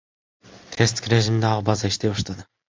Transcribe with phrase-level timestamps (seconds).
[0.77, 2.49] Тесттик режимде ал база иштей баштады.